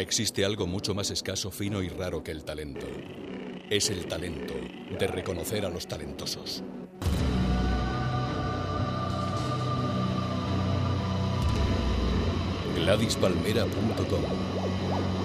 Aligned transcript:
Existe 0.00 0.46
algo 0.46 0.66
mucho 0.66 0.94
más 0.94 1.10
escaso, 1.10 1.50
fino 1.50 1.82
y 1.82 1.90
raro 1.90 2.24
que 2.24 2.30
el 2.30 2.42
talento. 2.42 2.86
Es 3.68 3.90
el 3.90 4.06
talento 4.06 4.54
de 4.98 5.06
reconocer 5.06 5.66
a 5.66 5.68
los 5.68 5.86
talentosos. 5.86 6.64
GladysPalmera.com 12.76 15.19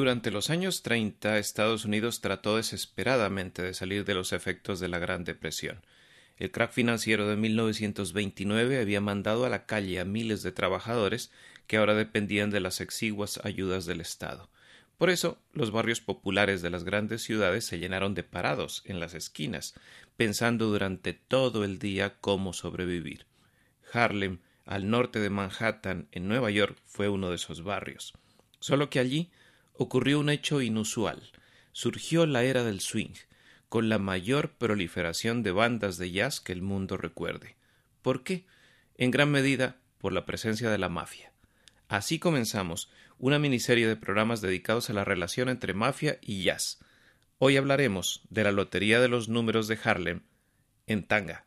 Durante 0.00 0.30
los 0.30 0.48
años 0.48 0.80
30, 0.80 1.36
Estados 1.36 1.84
Unidos 1.84 2.22
trató 2.22 2.56
desesperadamente 2.56 3.60
de 3.60 3.74
salir 3.74 4.06
de 4.06 4.14
los 4.14 4.32
efectos 4.32 4.80
de 4.80 4.88
la 4.88 4.98
Gran 4.98 5.24
Depresión. 5.24 5.82
El 6.38 6.50
crack 6.50 6.72
financiero 6.72 7.28
de 7.28 7.36
1929 7.36 8.80
había 8.80 9.02
mandado 9.02 9.44
a 9.44 9.50
la 9.50 9.66
calle 9.66 10.00
a 10.00 10.06
miles 10.06 10.42
de 10.42 10.52
trabajadores 10.52 11.30
que 11.66 11.76
ahora 11.76 11.94
dependían 11.94 12.48
de 12.48 12.60
las 12.60 12.80
exiguas 12.80 13.44
ayudas 13.44 13.84
del 13.84 14.00
Estado. 14.00 14.48
Por 14.96 15.10
eso, 15.10 15.38
los 15.52 15.70
barrios 15.70 16.00
populares 16.00 16.62
de 16.62 16.70
las 16.70 16.84
grandes 16.84 17.20
ciudades 17.20 17.66
se 17.66 17.78
llenaron 17.78 18.14
de 18.14 18.22
parados 18.22 18.82
en 18.86 19.00
las 19.00 19.12
esquinas, 19.12 19.74
pensando 20.16 20.68
durante 20.68 21.12
todo 21.12 21.62
el 21.62 21.78
día 21.78 22.14
cómo 22.22 22.54
sobrevivir. 22.54 23.26
Harlem, 23.92 24.38
al 24.64 24.88
norte 24.88 25.20
de 25.20 25.28
Manhattan, 25.28 26.08
en 26.10 26.26
Nueva 26.26 26.50
York, 26.50 26.78
fue 26.86 27.10
uno 27.10 27.28
de 27.28 27.36
esos 27.36 27.62
barrios. 27.62 28.14
Solo 28.60 28.88
que 28.88 28.98
allí 28.98 29.30
ocurrió 29.80 30.20
un 30.20 30.28
hecho 30.28 30.60
inusual. 30.60 31.32
Surgió 31.72 32.26
la 32.26 32.44
era 32.44 32.64
del 32.64 32.80
swing, 32.80 33.14
con 33.70 33.88
la 33.88 33.98
mayor 33.98 34.50
proliferación 34.50 35.42
de 35.42 35.52
bandas 35.52 35.96
de 35.96 36.10
jazz 36.10 36.38
que 36.38 36.52
el 36.52 36.60
mundo 36.60 36.98
recuerde. 36.98 37.56
¿Por 38.02 38.22
qué? 38.22 38.44
En 38.98 39.10
gran 39.10 39.30
medida 39.30 39.78
por 39.96 40.12
la 40.12 40.26
presencia 40.26 40.68
de 40.68 40.76
la 40.76 40.90
mafia. 40.90 41.32
Así 41.88 42.18
comenzamos 42.18 42.90
una 43.18 43.38
miniserie 43.38 43.88
de 43.88 43.96
programas 43.96 44.42
dedicados 44.42 44.90
a 44.90 44.92
la 44.92 45.04
relación 45.04 45.48
entre 45.48 45.72
mafia 45.72 46.18
y 46.20 46.42
jazz. 46.42 46.80
Hoy 47.38 47.56
hablaremos 47.56 48.20
de 48.28 48.44
la 48.44 48.52
Lotería 48.52 49.00
de 49.00 49.08
los 49.08 49.30
Números 49.30 49.66
de 49.66 49.78
Harlem 49.82 50.20
en 50.86 51.06
tanga. 51.06 51.46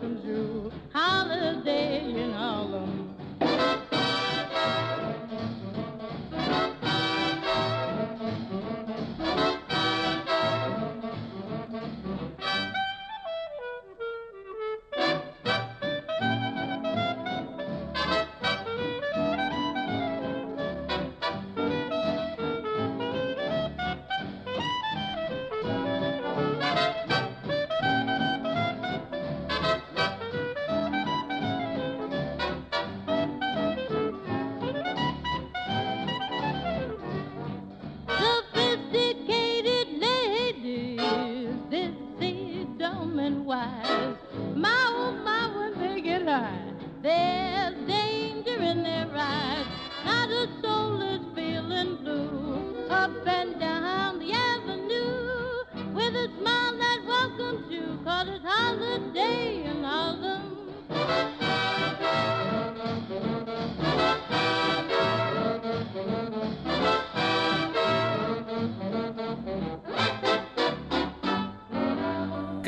Welcomes 0.00 0.24
you. 0.24 0.67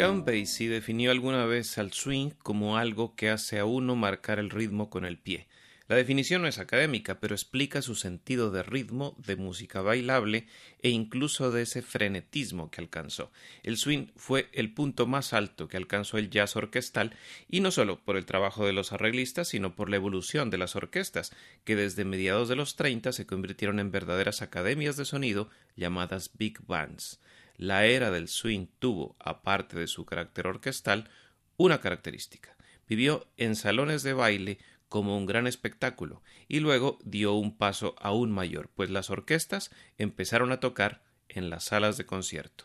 Count 0.01 0.25
Basie 0.25 0.71
definió 0.71 1.11
alguna 1.11 1.45
vez 1.45 1.77
al 1.77 1.93
swing 1.93 2.31
como 2.43 2.79
algo 2.79 3.15
que 3.17 3.29
hace 3.29 3.59
a 3.59 3.67
uno 3.67 3.97
marcar 3.97 4.39
el 4.39 4.49
ritmo 4.49 4.89
con 4.89 5.05
el 5.05 5.19
pie. 5.19 5.47
La 5.89 5.97
definición 5.97 6.41
no 6.41 6.49
es 6.49 6.59
académica, 6.59 7.21
pero 7.21 7.35
explica 7.35 7.83
su 7.83 7.95
sentido 7.95 8.51
de 8.51 8.63
ritmo, 8.63 9.15
de 9.19 9.37
música 9.37 9.83
bailable 9.83 10.47
e 10.81 10.89
incluso 10.89 11.51
de 11.51 11.61
ese 11.61 11.83
frenetismo 11.83 12.71
que 12.71 12.81
alcanzó. 12.81 13.31
El 13.63 13.77
swing 13.77 14.07
fue 14.17 14.49
el 14.55 14.73
punto 14.73 15.07
más 15.07 15.35
alto 15.35 15.69
que 15.69 15.77
alcanzó 15.77 16.17
el 16.17 16.31
jazz 16.31 16.57
orquestal 16.57 17.15
y 17.51 17.61
no 17.61 17.71
solo 17.71 18.01
por 18.01 18.17
el 18.17 18.25
trabajo 18.25 18.65
de 18.65 18.73
los 18.73 18.95
arreglistas, 18.95 19.49
sino 19.49 19.77
por 19.77 19.91
la 19.91 19.97
evolución 19.97 20.49
de 20.49 20.57
las 20.57 20.77
orquestas, 20.77 21.31
que 21.65 21.77
desde 21.77 22.07
mediados 22.07 22.49
de 22.49 22.57
los 22.57 22.75
30 22.77 23.13
se 23.13 23.27
convirtieron 23.27 23.79
en 23.79 23.91
verdaderas 23.91 24.41
academias 24.41 24.97
de 24.97 25.05
sonido 25.05 25.51
llamadas 25.77 26.31
big 26.39 26.59
bands 26.67 27.21
la 27.61 27.85
era 27.85 28.11
del 28.11 28.29
swing 28.29 28.69
tuvo, 28.79 29.17
aparte 29.19 29.79
de 29.79 29.87
su 29.87 30.07
carácter 30.07 30.47
orquestal, 30.47 31.11
una 31.59 31.83
característica. 31.83 32.57
Vivió 32.89 33.27
en 33.37 33.55
salones 33.55 34.03
de 34.03 34.15
baile 34.15 34.59
como 34.89 35.15
un 35.15 35.27
gran 35.27 35.47
espectáculo 35.47 36.23
y 36.49 36.61
luego 36.61 36.99
dio 37.05 37.35
un 37.35 37.55
paso 37.55 37.97
aún 38.01 38.31
mayor, 38.31 38.71
pues 38.75 38.89
las 38.89 39.11
orquestas 39.11 39.71
empezaron 39.99 40.53
a 40.53 40.61
tocar 40.61 41.03
en 41.29 41.51
las 41.51 41.65
salas 41.65 41.99
de 41.99 42.07
concierto. 42.07 42.65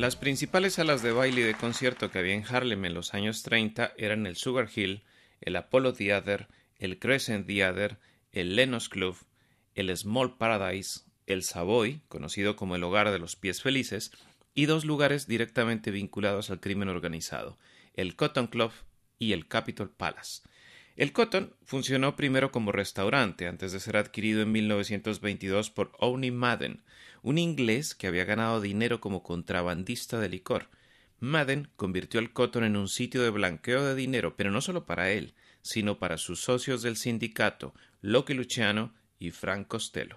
Las 0.00 0.16
principales 0.16 0.72
salas 0.76 1.02
de 1.02 1.12
baile 1.12 1.42
y 1.42 1.44
de 1.44 1.52
concierto 1.52 2.10
que 2.10 2.20
había 2.20 2.32
en 2.32 2.46
Harlem 2.46 2.86
en 2.86 2.94
los 2.94 3.12
años 3.12 3.42
30 3.42 3.92
eran 3.98 4.26
el 4.26 4.34
Sugar 4.34 4.66
Hill, 4.74 5.02
el 5.42 5.56
Apollo 5.56 5.92
Theater, 5.92 6.48
el 6.78 6.98
Crescent 6.98 7.46
Theater, 7.46 7.98
el 8.32 8.56
Lenos 8.56 8.88
Club, 8.88 9.18
el 9.74 9.94
Small 9.94 10.38
Paradise, 10.38 11.00
el 11.26 11.42
Savoy, 11.42 12.00
conocido 12.08 12.56
como 12.56 12.76
el 12.76 12.82
hogar 12.82 13.10
de 13.10 13.18
los 13.18 13.36
pies 13.36 13.60
felices, 13.60 14.10
y 14.54 14.64
dos 14.64 14.86
lugares 14.86 15.26
directamente 15.26 15.90
vinculados 15.90 16.48
al 16.48 16.60
crimen 16.60 16.88
organizado, 16.88 17.58
el 17.92 18.16
Cotton 18.16 18.46
Club 18.46 18.72
y 19.18 19.34
el 19.34 19.48
Capitol 19.48 19.90
Palace. 19.90 20.40
El 20.96 21.12
Cotton 21.12 21.54
funcionó 21.64 22.16
primero 22.16 22.50
como 22.50 22.72
restaurante 22.72 23.46
antes 23.46 23.72
de 23.72 23.80
ser 23.80 23.96
adquirido 23.96 24.42
en 24.42 24.52
1922 24.52 25.70
por 25.70 25.92
Owney 25.98 26.30
Madden, 26.30 26.82
un 27.22 27.38
inglés 27.38 27.94
que 27.94 28.06
había 28.06 28.24
ganado 28.24 28.60
dinero 28.60 29.00
como 29.00 29.22
contrabandista 29.22 30.18
de 30.18 30.28
licor. 30.28 30.68
Madden 31.18 31.68
convirtió 31.76 32.20
el 32.20 32.32
Cotton 32.32 32.64
en 32.64 32.76
un 32.76 32.88
sitio 32.88 33.22
de 33.22 33.30
blanqueo 33.30 33.84
de 33.84 33.94
dinero, 33.94 34.36
pero 34.36 34.50
no 34.50 34.60
solo 34.60 34.86
para 34.86 35.10
él, 35.10 35.34
sino 35.62 35.98
para 35.98 36.16
sus 36.18 36.40
socios 36.40 36.82
del 36.82 36.96
sindicato, 36.96 37.74
Loki 38.00 38.34
Luciano 38.34 38.94
y 39.18 39.30
Frank 39.30 39.68
Costello. 39.68 40.16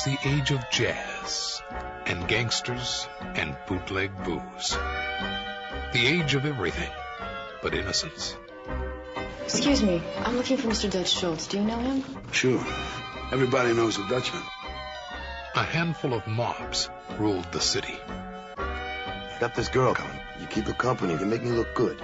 Was 0.00 0.18
the 0.18 0.28
age 0.28 0.50
of 0.50 0.70
jazz 0.70 1.62
and 2.06 2.26
gangsters 2.28 3.06
and 3.34 3.56
bootleg 3.66 4.10
booze. 4.24 4.78
The 5.92 6.06
age 6.06 6.34
of 6.34 6.46
everything 6.46 6.90
but 7.62 7.74
innocence. 7.74 8.36
Excuse 9.44 9.82
me, 9.82 10.02
I'm 10.24 10.36
looking 10.36 10.56
for 10.56 10.68
Mr. 10.68 10.90
Dutch 10.90 11.10
Schultz. 11.10 11.48
Do 11.48 11.58
you 11.58 11.64
know 11.64 11.78
him? 11.78 12.04
Sure. 12.32 12.64
Everybody 13.32 13.74
knows 13.74 13.98
a 13.98 14.08
Dutchman. 14.08 14.42
A 15.54 15.64
handful 15.64 16.14
of 16.14 16.26
mobs 16.26 16.88
ruled 17.18 17.50
the 17.52 17.60
city. 17.60 17.98
I 18.56 19.36
got 19.40 19.54
this 19.54 19.68
girl 19.68 19.94
coming. 19.94 20.20
You 20.40 20.46
keep 20.46 20.64
her 20.64 20.72
company, 20.72 21.14
you 21.14 21.26
make 21.26 21.42
me 21.42 21.50
look 21.50 21.74
good. 21.74 22.00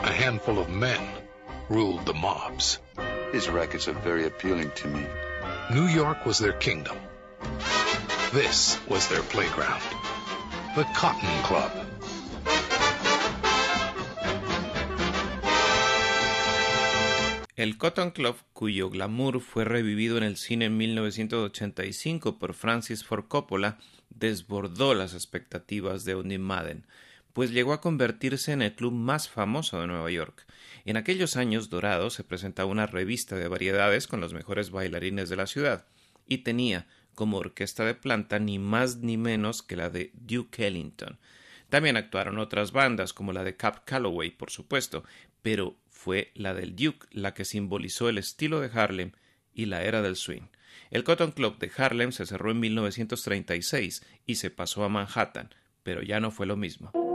A 0.00 0.12
handful 0.12 0.58
of 0.58 0.68
men 0.68 1.00
ruled 1.68 2.06
the 2.06 2.14
mobs. 2.14 2.78
His 3.32 3.48
rackets 3.48 3.86
are 3.88 3.92
very 3.92 4.26
appealing 4.26 4.72
to 4.76 4.88
me. 4.88 5.06
New 5.70 5.86
York 5.86 6.24
was 6.24 6.38
their 6.38 6.56
kingdom. 6.58 6.96
This 8.32 8.78
was 8.88 9.06
their 9.10 9.20
playground. 9.24 9.82
The 10.74 10.86
Cotton 10.96 11.28
Club. 11.42 11.70
El 17.54 17.76
Cotton 17.76 18.12
Club, 18.12 18.36
cuyo 18.54 18.88
glamour 18.88 19.40
fue 19.40 19.66
revivido 19.66 20.16
en 20.16 20.22
el 20.22 20.38
cine 20.38 20.64
en 20.64 20.78
1985 20.78 22.38
por 22.38 22.54
Francis 22.54 23.04
Ford 23.04 23.26
Coppola, 23.28 23.76
desbordó 24.08 24.94
las 24.94 25.12
expectativas 25.12 26.06
de 26.06 26.14
Odin 26.14 26.40
Madden, 26.40 26.86
pues 27.34 27.50
llegó 27.50 27.74
a 27.74 27.82
convertirse 27.82 28.52
en 28.52 28.62
el 28.62 28.74
club 28.74 28.94
más 28.94 29.28
famoso 29.28 29.78
de 29.82 29.86
Nueva 29.86 30.10
York. 30.10 30.46
En 30.88 30.96
aquellos 30.96 31.36
años 31.36 31.68
dorados 31.68 32.14
se 32.14 32.24
presentaba 32.24 32.70
una 32.70 32.86
revista 32.86 33.36
de 33.36 33.46
variedades 33.46 34.06
con 34.06 34.22
los 34.22 34.32
mejores 34.32 34.70
bailarines 34.70 35.28
de 35.28 35.36
la 35.36 35.46
ciudad, 35.46 35.86
y 36.26 36.38
tenía 36.38 36.86
como 37.14 37.36
orquesta 37.36 37.84
de 37.84 37.94
planta 37.94 38.38
ni 38.38 38.58
más 38.58 38.96
ni 38.96 39.18
menos 39.18 39.60
que 39.60 39.76
la 39.76 39.90
de 39.90 40.12
Duke 40.14 40.66
Ellington. 40.66 41.18
También 41.68 41.98
actuaron 41.98 42.38
otras 42.38 42.72
bandas 42.72 43.12
como 43.12 43.34
la 43.34 43.44
de 43.44 43.54
Cap 43.54 43.84
Calloway, 43.84 44.30
por 44.30 44.50
supuesto, 44.50 45.04
pero 45.42 45.76
fue 45.90 46.32
la 46.34 46.54
del 46.54 46.74
Duke 46.74 47.06
la 47.10 47.34
que 47.34 47.44
simbolizó 47.44 48.08
el 48.08 48.16
estilo 48.16 48.58
de 48.58 48.70
Harlem 48.72 49.12
y 49.52 49.66
la 49.66 49.84
era 49.84 50.00
del 50.00 50.16
swing. 50.16 50.48
El 50.90 51.04
Cotton 51.04 51.32
Club 51.32 51.58
de 51.58 51.70
Harlem 51.76 52.12
se 52.12 52.24
cerró 52.24 52.50
en 52.50 52.60
1936 52.60 54.06
y 54.24 54.36
se 54.36 54.48
pasó 54.48 54.84
a 54.84 54.88
Manhattan, 54.88 55.54
pero 55.82 56.00
ya 56.00 56.18
no 56.18 56.30
fue 56.30 56.46
lo 56.46 56.56
mismo. 56.56 57.07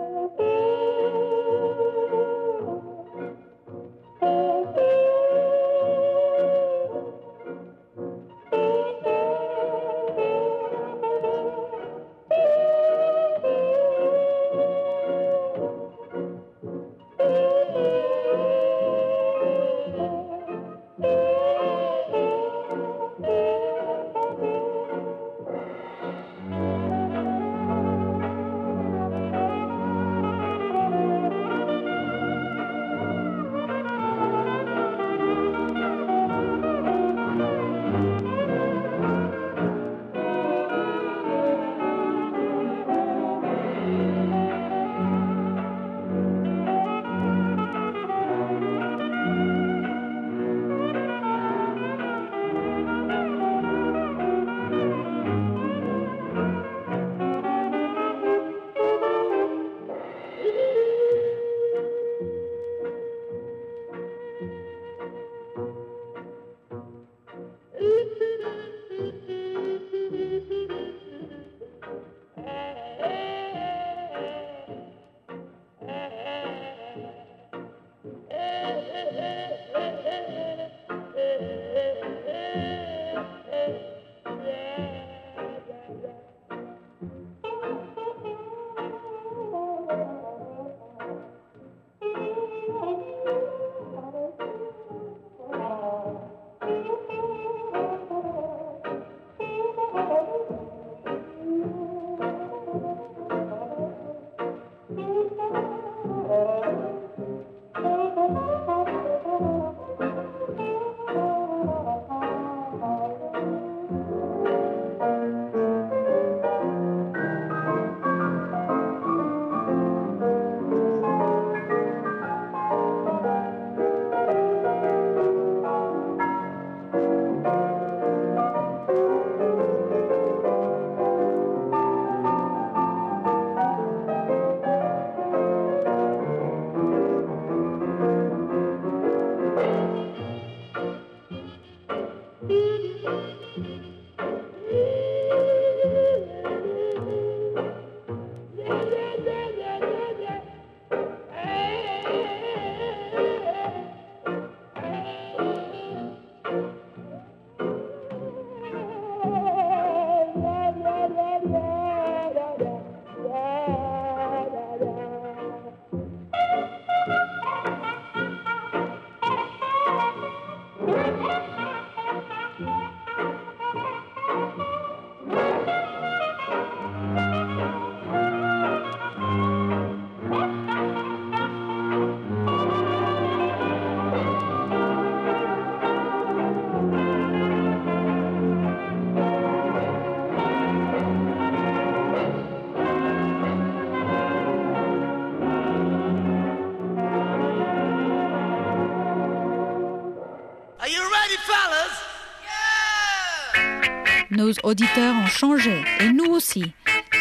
Nos 204.54 204.70
auditeurs 204.70 205.16
ont 205.16 205.28
changé, 205.28 205.84
et 206.00 206.10
nous 206.10 206.26
aussi. 206.26 206.63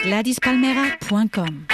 GladysPalmera.com 0.04 1.64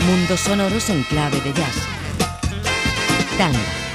Mundos 0.00 0.36
sonoros 0.36 0.90
en 0.90 1.02
clave 1.08 1.42
de 1.44 1.56
jazz. 1.56 1.78
Tanga. 3.38 3.85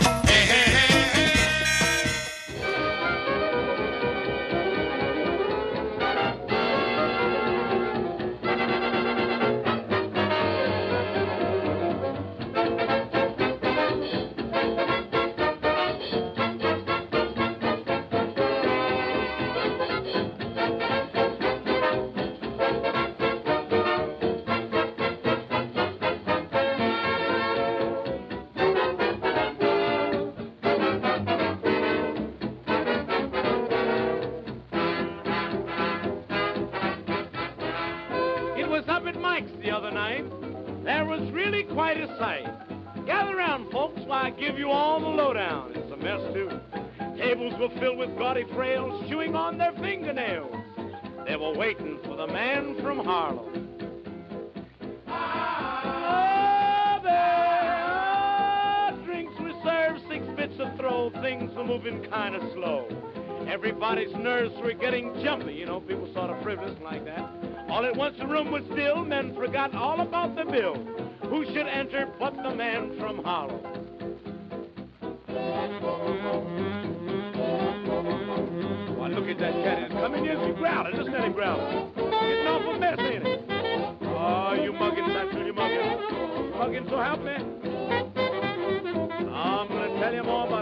Things 61.31 61.55
were 61.55 61.63
moving 61.63 62.03
kind 62.09 62.35
of 62.35 62.41
slow. 62.51 62.85
Everybody's 63.47 64.13
nerves 64.15 64.53
were 64.61 64.73
getting 64.73 65.13
jumpy. 65.23 65.53
You 65.53 65.65
know, 65.65 65.79
people 65.79 66.11
sort 66.13 66.29
of 66.29 66.43
frivolous 66.43 66.77
like 66.83 67.05
that. 67.05 67.23
All 67.69 67.85
at 67.85 67.95
once 67.95 68.17
the 68.19 68.27
room 68.27 68.51
was 68.51 68.63
still. 68.73 69.05
Men 69.05 69.33
forgot 69.33 69.73
all 69.73 70.01
about 70.01 70.35
the 70.35 70.43
bill. 70.43 70.75
Who 71.29 71.45
should 71.45 71.67
enter 71.67 72.11
but 72.19 72.35
the 72.35 72.53
man 72.53 72.99
from 72.99 73.23
Harlem? 73.23 73.61
Why, 78.97 79.07
look 79.07 79.29
at 79.29 79.39
that 79.39 79.53
cat. 79.53 79.83
It's 79.83 79.93
coming 79.93 80.25
in. 80.25 80.37
He's 80.37 80.57
growling. 80.57 80.97
Listen 80.97 81.13
at 81.13 81.23
him 81.23 81.31
growling. 81.31 81.93
Getting 81.95 82.47
off 82.47 82.75
a 82.75 82.77
mess, 82.77 82.99
ain't 82.99 83.25
it? 83.25 83.45
Oh, 84.01 84.53
you 84.61 84.73
mugging, 84.73 85.07
Satchel, 85.07 85.45
you 85.45 85.53
mugging. 85.53 86.57
Mugging, 86.57 86.85
so 86.89 86.99
help 86.99 87.23
me. 87.23 87.37
I'm 89.33 89.67
going 89.69 89.93
to 89.93 89.99
tell 89.99 90.13
you 90.13 90.23
more 90.23 90.45
about 90.45 90.60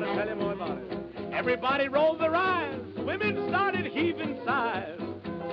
Everybody 1.40 1.88
rolled 1.88 2.20
their 2.20 2.36
eyes. 2.36 2.82
Women 2.98 3.48
started 3.48 3.86
heaving 3.86 4.42
sighs. 4.46 5.00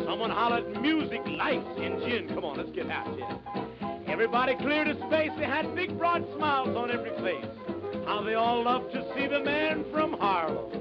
Someone 0.05 0.31
hollered, 0.31 0.83
music, 0.83 1.21
lights, 1.25 1.79
and 1.79 2.01
gin. 2.03 2.29
Come 2.35 2.45
on, 2.45 2.57
let's 2.57 2.73
get 2.73 2.91
out 2.91 3.07
here. 3.15 3.39
Everybody 4.09 4.57
cleared 4.57 4.89
a 4.89 4.97
space. 5.07 5.31
They 5.39 5.45
had 5.45 5.77
big, 5.77 5.97
broad 5.97 6.27
smiles 6.37 6.77
on 6.77 6.91
every 6.91 7.13
face. 7.23 7.47
How 8.05 8.21
they 8.25 8.35
all 8.35 8.65
loved 8.65 8.95
to 8.95 9.15
see 9.15 9.29
the 9.29 9.39
man 9.39 9.85
from 9.93 10.15
Harlem. 10.15 10.73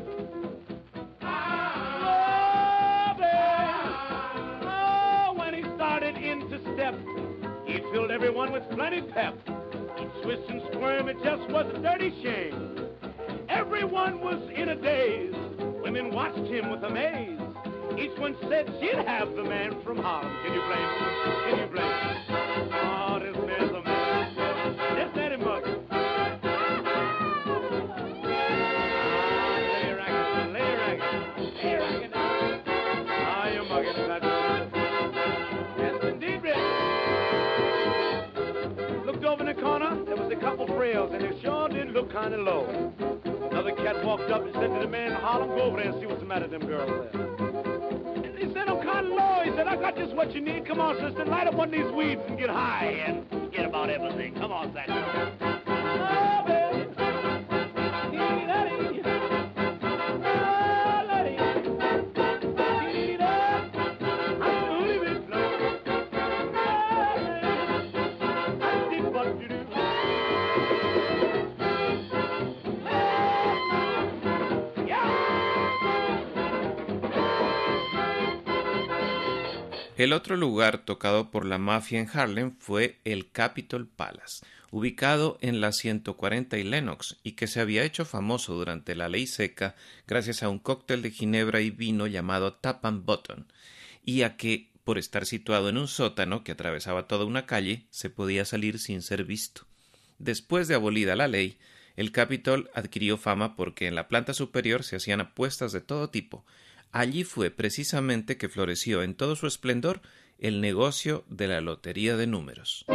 Oh, 4.64 5.36
when 5.38 5.54
he 5.54 5.62
started 5.76 6.18
into 6.18 6.60
step, 6.74 6.96
he 7.68 7.78
filled 7.94 8.10
everyone 8.10 8.52
with 8.52 8.68
plenty 8.72 9.04
pep. 9.04 9.36
Each 10.02 10.24
twist 10.24 10.50
and 10.50 10.64
squirm, 10.74 11.10
it 11.10 11.18
just 11.24 11.48
was 11.52 11.72
a 11.76 11.80
dirty 11.80 12.10
shame. 12.24 12.85
Everyone 13.76 14.22
was 14.22 14.40
in 14.56 14.70
a 14.70 14.76
daze. 14.78 15.36
Women 15.84 16.10
watched 16.10 16.48
him 16.48 16.70
with 16.72 16.82
amaze. 16.82 17.42
Each 18.00 18.18
one 18.18 18.38
said 18.48 18.74
she'd 18.80 18.96
have 19.06 19.36
the 19.36 19.44
man 19.44 19.76
from 19.84 19.98
Harlem. 19.98 20.34
Can 20.46 20.54
you 20.54 20.62
blame 20.62 20.80
him? 20.80 21.10
Can 21.44 21.60
you 21.60 21.68
blame? 21.68 21.92
Oh, 22.72 23.20
this 23.20 23.36
man's 23.36 23.72
a 23.72 23.82
man. 23.82 24.34
Just 24.34 25.18
let 25.18 25.34
him 25.34 25.42
indeed, 36.14 36.42
Rich. 36.42 36.56
Looked 39.06 39.26
over 39.26 39.42
in 39.42 39.48
the 39.54 39.62
corner, 39.62 40.02
there 40.06 40.16
was 40.16 40.32
a 40.32 40.38
couple 40.38 40.66
frails, 40.68 41.12
and 41.14 41.22
they 41.22 41.42
sure 41.42 41.68
did 41.68 41.92
look 41.92 42.10
kind 42.14 42.34
of 42.34 42.40
low. 42.40 43.35
Another 43.66 43.84
cat 43.84 44.06
walked 44.06 44.30
up 44.30 44.44
and 44.44 44.54
said 44.54 44.68
to 44.68 44.80
the 44.80 44.88
man 44.88 45.08
in 45.08 45.14
Harlem, 45.14 45.50
go 45.50 45.62
over 45.62 45.78
there 45.78 45.92
and 45.92 46.00
see 46.00 46.06
what's 46.06 46.20
the 46.20 46.28
matter 46.28 46.48
with 46.48 46.60
them 46.60 46.70
girls 46.70 47.10
there. 47.12 48.38
He 48.38 48.54
said, 48.54 48.70
I'm 48.70 48.80
kind 48.84 49.08
of 49.08 49.14
low. 49.14 49.42
He 49.44 49.50
said, 49.58 49.68
I 49.68 49.76
got 49.76 49.98
just 49.98 50.14
what 50.14 50.36
you 50.36 50.42
need. 50.42 50.68
Come 50.68 50.80
on, 50.80 50.96
sister, 50.98 51.26
light 51.26 51.48
up 51.48 51.56
one 51.56 51.70
of 51.70 51.72
these 51.74 51.92
weeds 51.92 52.22
and 52.28 52.38
get 52.38 52.52
high 52.52 52.86
and 53.08 53.28
forget 53.28 53.66
about 53.66 53.90
everything. 53.90 54.36
Come 54.36 54.52
on, 54.52 54.72
Satchel. 54.72 55.45
El 79.98 80.12
otro 80.12 80.36
lugar 80.36 80.80
tocado 80.80 81.32
por 81.32 81.46
la 81.46 81.58
mafia 81.58 82.02
en 82.02 82.10
Harlem 82.12 82.58
fue 82.60 83.00
el 83.06 83.32
Capitol 83.32 83.88
Palace, 83.88 84.46
ubicado 84.70 85.38
en 85.40 85.62
la 85.62 85.72
140 85.72 86.58
y 86.58 86.64
Lenox, 86.66 87.16
y 87.24 87.32
que 87.32 87.48
se 87.48 87.62
había 87.62 87.86
hecho 87.86 88.04
famoso 88.04 88.56
durante 88.56 88.94
la 88.94 89.08
ley 89.08 89.26
seca 89.26 89.78
gracias 90.06 90.44
a 90.44 90.50
un 90.50 90.60
cóctel 90.60 91.02
de 91.02 91.12
ginebra 91.12 91.62
y 91.62 91.70
vino 91.70 92.08
llamado 92.08 92.56
Tap 92.56 92.86
and 92.86 93.06
Button, 93.06 93.48
y 94.04 94.24
a 94.24 94.36
que, 94.36 94.70
por 94.84 94.98
estar 94.98 95.26
situado 95.26 95.70
en 95.70 95.78
un 95.78 95.88
sótano 95.88 96.44
que 96.44 96.52
atravesaba 96.52 97.08
toda 97.08 97.24
una 97.24 97.46
calle, 97.46 97.86
se 97.90 98.10
podía 98.10 98.44
salir 98.44 98.80
sin 98.80 99.02
ser 99.02 99.24
visto. 99.24 99.62
Después 100.20 100.68
de 100.68 100.76
abolida 100.76 101.16
la 101.16 101.30
ley, 101.30 101.58
el 101.96 102.12
Capitol 102.12 102.70
adquirió 102.74 103.16
fama 103.16 103.56
porque 103.56 103.88
en 103.88 103.96
la 103.96 104.10
planta 104.10 104.34
superior 104.34 104.84
se 104.84 104.98
hacían 104.98 105.22
apuestas 105.22 105.72
de 105.72 105.80
todo 105.80 106.10
tipo, 106.10 106.44
Allí 106.96 107.26
fue 107.26 107.52
precisamente 107.52 108.38
que 108.38 108.48
floreció 108.48 109.04
en 109.04 109.16
todo 109.16 109.36
su 109.36 109.48
esplendor 109.48 110.00
el 110.40 110.62
negocio 110.62 111.26
de 111.28 111.50
la 111.50 111.60
lotería 111.60 112.16
de 112.16 112.26
números. 112.26 112.86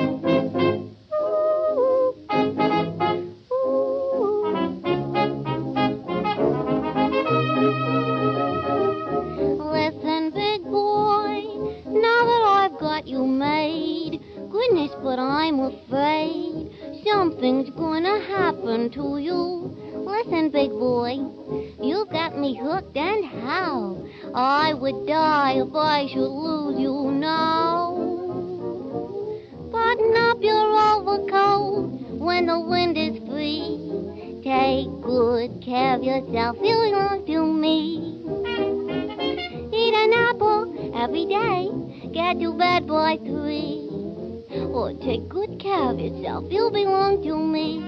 Listen, 9.70 10.32
big 10.32 10.62
boy, 10.62 11.44
now 11.84 12.24
that 12.24 12.42
I've 12.46 12.78
got 12.80 13.06
you 13.06 13.26
made, 13.26 14.18
goodness, 14.48 14.92
but 15.02 15.18
I'm 15.18 15.60
afraid 15.60 16.70
something's 17.04 17.70
gonna 17.70 18.20
happen 18.20 18.90
to 18.90 19.18
you. 19.18 19.76
Listen, 19.94 20.50
big 20.50 20.70
boy, 20.70 21.18
you've 21.82 22.10
got 22.10 22.38
me 22.38 22.56
hooked 22.56 22.96
and 22.96 23.24
how? 23.24 24.04
I 24.34 24.74
would 24.74 25.06
die 25.06 25.54
if 25.56 25.74
I 25.74 26.06
should 26.08 26.28
lose 26.28 26.78
you 26.80 27.10
now. 27.12 27.94
Button 29.70 30.16
up 30.16 30.38
your 30.42 30.66
overcoat 30.94 31.90
when 32.18 32.46
the 32.46 32.60
wind 32.60 32.96
is 32.96 33.18
free. 33.28 34.40
Take 34.42 34.88
good 35.02 35.62
care 35.62 35.96
of 35.96 36.02
yourself, 36.02 36.56
you 36.62 36.74
belong 36.74 37.24
to 37.26 37.46
me. 37.46 38.20
Eat 39.72 39.94
an 39.94 40.12
apple 40.12 40.92
every 40.94 41.26
day, 41.26 41.70
get 42.12 42.40
to 42.40 42.52
bed 42.54 42.86
by 42.86 43.16
three. 43.18 43.89
Or 44.52 44.92
take 44.94 45.28
good 45.28 45.60
care 45.60 45.90
of 45.90 46.00
yourself, 46.00 46.44
you 46.50 46.70
belong 46.72 47.22
to 47.22 47.36
me. 47.36 47.78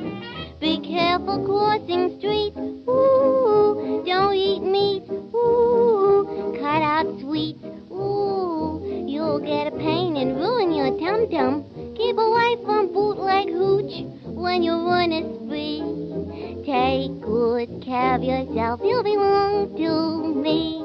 Be 0.60 0.78
careful 0.78 1.44
crossing 1.44 2.18
streets. 2.18 2.56
Ooh, 2.56 4.04
don't 4.06 4.34
eat 4.34 4.62
meat. 4.62 5.02
Ooh, 5.10 6.54
cut 6.60 6.82
out 6.82 7.06
sweets. 7.20 7.58
Ooh, 7.90 9.04
you'll 9.08 9.40
get 9.40 9.72
a 9.72 9.76
pain 9.76 10.16
and 10.16 10.36
ruin 10.36 10.72
your 10.72 10.96
tum 11.00 11.28
tum. 11.30 11.64
Keep 11.96 12.16
away 12.16 12.56
from 12.64 12.92
bootleg 12.92 13.48
hooch 13.48 14.06
when 14.24 14.62
you 14.62 14.72
run 14.72 15.10
a 15.10 15.22
spree. 15.34 15.82
Take 16.64 17.20
good 17.20 17.82
care 17.84 18.14
of 18.14 18.22
yourself. 18.22 18.80
You 18.84 19.02
belong 19.02 19.76
to 19.78 20.40
me. 20.40 20.84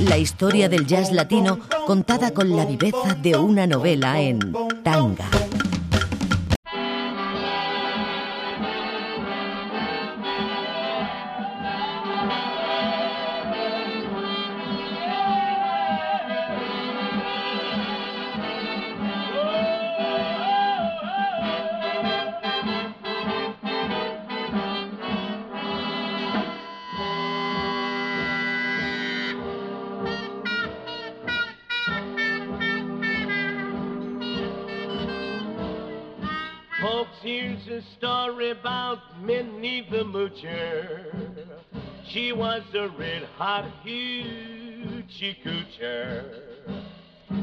La 0.00 0.16
historia 0.16 0.68
del 0.68 0.86
jazz 0.86 1.10
latino 1.12 1.58
contada 1.86 2.32
con 2.32 2.54
la 2.54 2.64
viveza 2.64 3.14
de 3.20 3.36
una 3.36 3.66
novela 3.66 4.20
en 4.20 4.54
tanga. 4.84 5.28
A 42.74 42.88
red 42.98 43.24
hot 43.36 43.64
hoochie. 43.84 45.04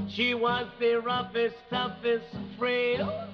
She 0.09 0.33
was 0.33 0.67
the 0.79 1.01
roughest, 1.01 1.55
toughest 1.69 2.25
frail, 2.57 3.27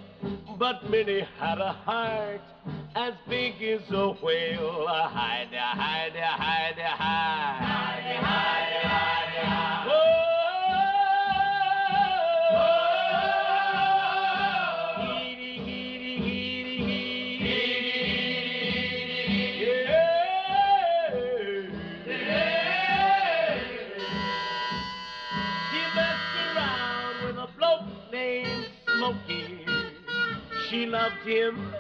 but 0.57 0.89
Minnie 0.89 1.27
had 1.39 1.59
a 1.59 1.73
heart 1.73 2.41
as 2.95 3.13
big 3.29 3.61
as 3.61 3.81
a 3.91 4.13
whale. 4.23 4.87
Hide, 4.87 5.47
hide, 5.51 6.13
hide. 6.15 6.15
Hide, 6.15 6.79
hide, 6.79 8.15
hide, 8.15 8.70
She 30.81 30.87
loved 30.87 31.27
him, 31.27 31.75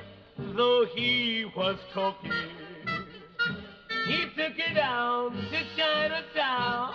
though 0.55 0.85
he 0.85 1.43
was 1.57 1.79
cocky. 1.91 2.29
He 4.05 4.25
took 4.35 4.53
her 4.59 4.73
down 4.75 5.31
to 5.31 5.63
Chinatown, 5.75 6.93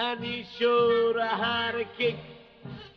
and 0.00 0.24
he 0.24 0.44
showed 0.58 1.14
her 1.14 1.28
how 1.28 1.70
to 1.70 1.84
kick 1.96 2.16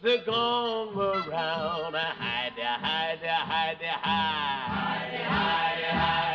the 0.02 0.24
gong 0.26 0.98
around. 0.98 1.94
Hide, 1.94 2.54
hide, 2.58 3.20
hide, 3.20 3.20
hide. 3.22 3.78
Hide, 3.78 5.22
hide, 5.22 5.84
hide, 5.84 6.31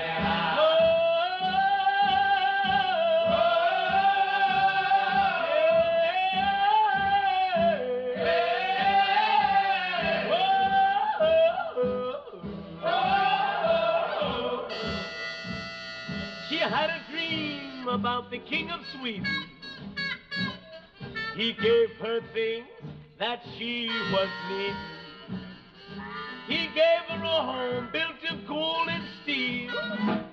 about 17.97 18.31
the 18.31 18.39
king 18.41 18.71
of 18.71 18.81
Sweden. 18.99 19.25
He 21.35 21.55
gave 21.55 21.89
her 22.03 22.21
things 22.35 22.69
that 23.19 23.41
she 23.59 23.89
was 24.13 24.29
needing. 24.51 24.77
He 26.47 26.67
gave 26.75 27.09
her 27.09 27.25
a 27.25 27.43
home 27.43 27.89
built 27.93 28.23
of 28.31 28.47
gold 28.47 28.89
and 28.91 29.03
steel, 29.23 29.71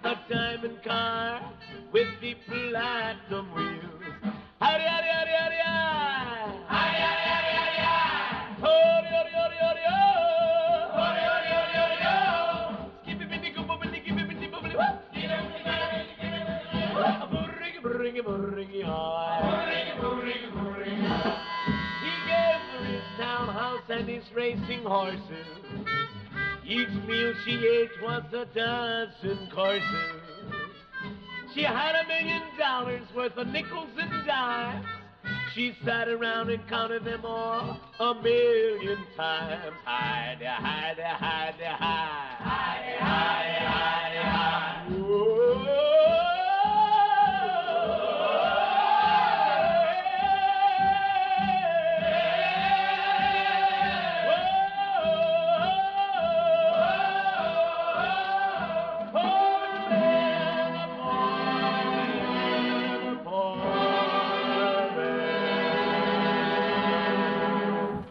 a 0.03 0.19
diamond 0.29 0.83
car 0.83 1.53
with 1.93 2.09
the 2.19 2.35
platinum 2.49 3.55
wheels. 3.55 3.92
He 18.83 18.89
gave 22.27 22.61
her 22.71 22.85
his 22.85 23.03
townhouse 23.17 23.83
and 23.89 24.07
his 24.07 24.23
racing 24.35 24.83
horses. 24.83 25.47
Each 26.65 26.89
meal 27.07 27.33
she 27.45 27.51
ate 27.51 28.01
was 28.01 28.23
a 28.33 28.45
dozen 28.53 29.49
courses. 29.53 30.21
She 31.53 31.63
had 31.63 31.95
a 31.95 32.07
million 32.07 32.41
dollars 32.57 33.03
worth 33.15 33.37
of 33.37 33.47
nickels 33.47 33.89
and 33.97 34.25
dimes. 34.25 34.85
She 35.53 35.75
sat 35.85 36.07
around 36.07 36.49
and 36.49 36.67
counted 36.67 37.05
them 37.05 37.25
all 37.25 37.79
a 37.99 38.13
million 38.15 38.97
times. 39.15 39.73
Hide, 39.85 40.41
hide, 40.41 40.97
hide, 40.97 41.53
hide. 41.53 41.61
Hide, 41.61 42.97
hide, 42.99 43.59
hide, 43.67 44.17
hide. 44.17 44.82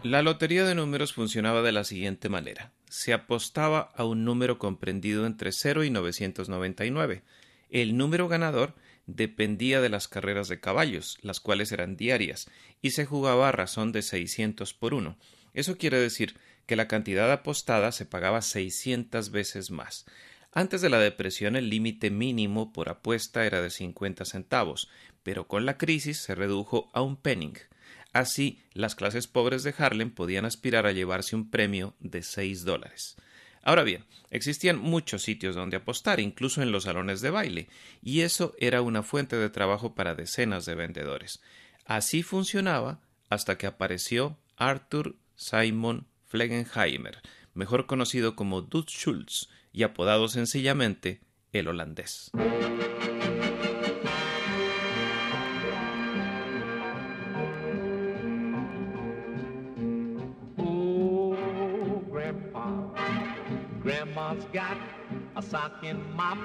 La 0.04 0.20
lotería 0.22 0.64
de 0.64 0.74
números 0.74 1.12
funcionaba 1.12 1.62
de 1.62 1.70
la 1.70 1.84
siguiente 1.84 2.28
manera. 2.28 2.72
Se 2.90 3.12
apostaba 3.12 3.92
a 3.94 4.04
un 4.04 4.24
número 4.24 4.58
comprendido 4.58 5.26
entre 5.26 5.52
0 5.52 5.84
y 5.84 5.90
999. 5.90 7.22
El 7.70 7.96
número 7.96 8.26
ganador 8.26 8.74
dependía 9.06 9.80
de 9.80 9.88
las 9.88 10.08
carreras 10.08 10.48
de 10.48 10.58
caballos, 10.58 11.18
las 11.22 11.38
cuales 11.38 11.70
eran 11.70 11.96
diarias, 11.96 12.50
y 12.80 12.90
se 12.90 13.06
jugaba 13.06 13.48
a 13.48 13.52
razón 13.52 13.92
de 13.92 14.02
600 14.02 14.74
por 14.74 14.92
uno. 14.92 15.18
Eso 15.54 15.78
quiere 15.78 16.00
decir 16.00 16.36
que 16.66 16.74
la 16.74 16.88
cantidad 16.88 17.30
apostada 17.30 17.92
se 17.92 18.04
pagaba 18.04 18.42
600 18.42 19.30
veces 19.30 19.70
más. 19.70 20.04
Antes 20.50 20.80
de 20.80 20.90
la 20.90 20.98
depresión 20.98 21.54
el 21.54 21.70
límite 21.70 22.10
mínimo 22.10 22.72
por 22.72 22.88
apuesta 22.88 23.46
era 23.46 23.62
de 23.62 23.70
50 23.70 24.24
centavos, 24.24 24.88
pero 25.22 25.46
con 25.46 25.64
la 25.64 25.78
crisis 25.78 26.18
se 26.18 26.34
redujo 26.34 26.90
a 26.92 27.02
un 27.02 27.16
penning. 27.16 27.54
Así, 28.12 28.61
las 28.72 28.94
clases 28.94 29.27
pobres 29.27 29.62
de 29.62 29.75
Harlem 29.77 30.11
podían 30.11 30.44
aspirar 30.44 30.87
a 30.87 30.92
llevarse 30.92 31.35
un 31.35 31.51
premio 31.51 31.94
de 32.01 32.22
6 32.22 32.64
dólares. 32.64 33.16
Ahora 33.62 33.85
bien, 33.85 34.05
existían 34.31 34.79
muchos 34.79 35.22
sitios 35.22 35.55
donde 35.55 35.77
apostar, 35.77 36.20
incluso 36.20 36.62
en 36.62 36.72
los 36.72 36.85
salones 36.85 37.20
de 37.20 37.31
baile, 37.31 37.68
y 38.03 38.20
eso 38.20 38.55
era 38.59 38.83
una 38.83 39.03
fuente 39.03 39.37
de 39.37 39.51
trabajo 39.51 39.94
para 39.94 40.14
decenas 40.14 40.64
de 40.66 40.75
vendedores. 40.75 41.40
Así 41.85 42.22
funcionaba 42.22 43.01
hasta 43.29 43.57
que 43.57 43.66
apareció 43.66 44.37
Arthur 44.57 45.16
Simon 45.37 46.07
Flegenheimer, 46.27 47.23
mejor 47.54 47.87
conocido 47.87 48.37
como 48.37 48.63
Dutch 48.63 48.90
Schultz 48.90 49.48
y 49.73 49.85
apodado 49.85 50.29
sencillamente 50.29 51.21
El 51.52 51.69
holandés. 51.69 52.31
Got 64.50 64.76
a 65.36 65.42
socking 65.42 66.14
mop 66.14 66.38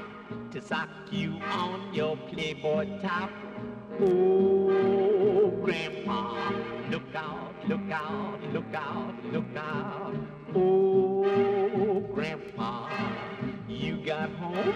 to 0.52 0.62
sock 0.62 0.90
you 1.12 1.34
on 1.52 1.94
your 1.94 2.16
Playboy 2.16 3.00
top. 3.02 3.30
Oh, 4.00 5.52
Grandpa, 5.64 6.52
look 6.90 7.16
out, 7.16 7.54
look 7.68 7.92
out, 7.92 8.40
look 8.54 8.74
out, 8.74 9.14
look 9.34 9.58
out. 9.58 10.16
Oh, 10.56 12.00
Grandpa, 12.14 12.90
you 13.78 13.98
got 13.98 14.30
home 14.32 14.74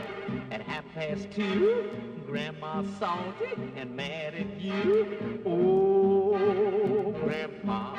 at 0.51 0.61
half 0.61 0.85
past 0.93 1.31
two. 1.31 1.89
Grandma's 2.27 2.87
salty 2.97 3.57
and 3.75 3.95
mad 3.95 4.35
at 4.35 4.61
you. 4.61 5.41
Oh, 5.45 7.11
Grandpa, 7.23 7.97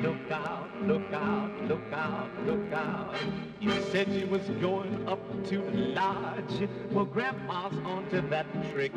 look 0.00 0.30
out, 0.30 0.70
look 0.82 1.12
out, 1.12 1.50
look 1.64 1.92
out, 1.92 2.28
look 2.46 2.72
out. 2.72 3.14
You 3.60 3.72
said 3.90 4.08
you 4.08 4.26
was 4.28 4.42
going 4.60 5.06
up 5.08 5.20
to 5.48 5.60
lodge. 5.70 6.68
Well, 6.92 7.04
Grandma's 7.04 7.76
onto 7.84 8.26
that 8.28 8.46
trick. 8.72 8.92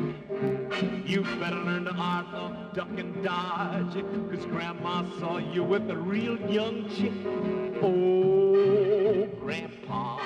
You 1.04 1.22
better 1.40 1.56
learn 1.56 1.84
the 1.84 1.94
art 1.94 2.32
of 2.32 2.74
duck 2.74 2.88
and 2.96 3.22
dodge. 3.22 3.94
Cause 4.30 4.46
Grandma 4.46 5.04
saw 5.18 5.38
you 5.38 5.64
with 5.64 5.90
a 5.90 5.96
real 5.96 6.38
young 6.50 6.88
chick. 6.88 7.12
Oh, 7.82 9.26
Grandpa, 9.40 10.18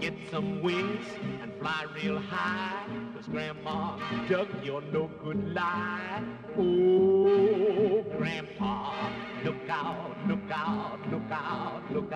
get 0.00 0.14
some 0.30 0.62
wings 0.62 1.06
and 1.42 1.52
fly 1.58 1.86
real 1.94 2.18
high. 2.18 2.86
Cause 3.14 3.26
Grandma 3.26 3.98
dug 4.28 4.48
your 4.62 4.80
no 4.82 5.10
good 5.22 5.54
lie. 5.54 6.22
Oh, 6.56 8.04
Grandpa, 8.16 9.10
look 9.44 9.68
out, 9.68 10.16
look 10.28 10.50
out, 10.50 10.98
look 11.10 11.30
out, 11.30 11.82
look 11.92 12.12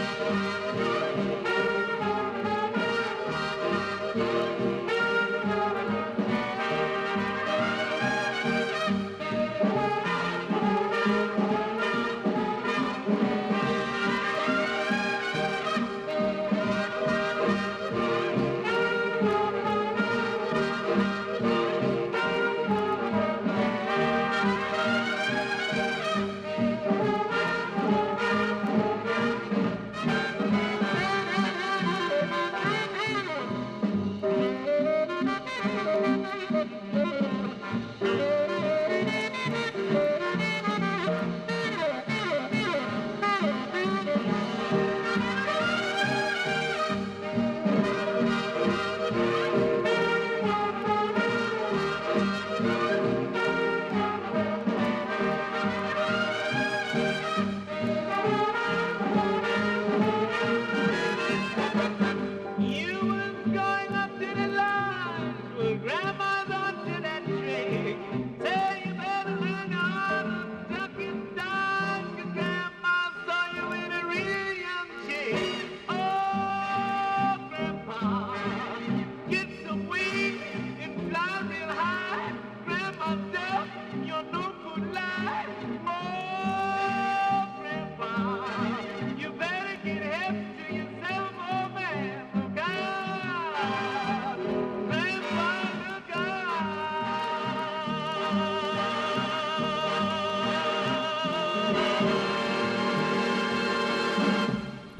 You 0.00 0.09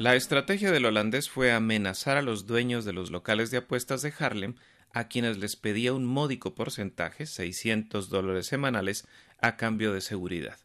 La 0.01 0.15
estrategia 0.15 0.71
del 0.71 0.85
holandés 0.85 1.29
fue 1.29 1.51
amenazar 1.51 2.17
a 2.17 2.23
los 2.23 2.47
dueños 2.47 2.85
de 2.85 2.91
los 2.91 3.11
locales 3.11 3.51
de 3.51 3.57
apuestas 3.57 4.01
de 4.01 4.11
Harlem, 4.17 4.55
a 4.91 5.07
quienes 5.07 5.37
les 5.37 5.55
pedía 5.55 5.93
un 5.93 6.05
módico 6.05 6.55
porcentaje, 6.55 7.27
600 7.27 8.09
dólares 8.09 8.47
semanales, 8.47 9.07
a 9.41 9.57
cambio 9.57 9.93
de 9.93 10.01
seguridad. 10.01 10.57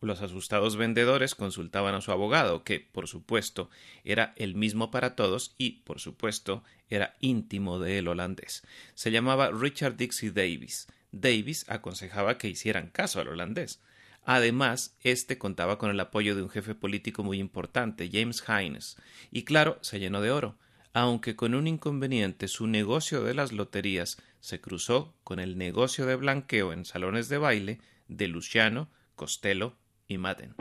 Los 0.00 0.20
asustados 0.20 0.74
vendedores 0.74 1.36
consultaban 1.36 1.94
a 1.94 2.00
su 2.00 2.10
abogado, 2.10 2.64
que, 2.64 2.80
por 2.80 3.06
supuesto, 3.06 3.70
era 4.02 4.32
el 4.34 4.56
mismo 4.56 4.90
para 4.90 5.14
todos 5.14 5.54
y, 5.58 5.82
por 5.84 6.00
supuesto, 6.00 6.64
era 6.90 7.14
íntimo 7.20 7.78
del 7.78 8.08
holandés. 8.08 8.64
Se 8.94 9.12
llamaba 9.12 9.52
Richard 9.52 9.96
Dixie 9.96 10.32
Davis. 10.32 10.88
Davis 11.12 11.66
aconsejaba 11.68 12.36
que 12.36 12.48
hicieran 12.48 12.88
caso 12.88 13.20
al 13.20 13.28
holandés. 13.28 13.80
Además, 14.24 14.96
este 15.00 15.38
contaba 15.38 15.78
con 15.78 15.90
el 15.90 15.98
apoyo 15.98 16.36
de 16.36 16.42
un 16.42 16.50
jefe 16.50 16.74
político 16.74 17.24
muy 17.24 17.38
importante, 17.38 18.08
James 18.12 18.48
Haynes, 18.48 18.96
y 19.30 19.44
claro, 19.44 19.78
se 19.80 19.98
llenó 19.98 20.20
de 20.20 20.30
oro, 20.30 20.56
aunque 20.92 21.34
con 21.34 21.54
un 21.54 21.66
inconveniente 21.66 22.48
su 22.48 22.66
negocio 22.66 23.24
de 23.24 23.34
las 23.34 23.52
loterías 23.52 24.18
se 24.40 24.60
cruzó 24.60 25.14
con 25.24 25.40
el 25.40 25.58
negocio 25.58 26.06
de 26.06 26.16
blanqueo 26.16 26.72
en 26.72 26.84
salones 26.84 27.28
de 27.28 27.38
baile 27.38 27.80
de 28.08 28.28
Luciano, 28.28 28.88
Costello 29.16 29.76
y 30.06 30.18
Madden. 30.18 30.54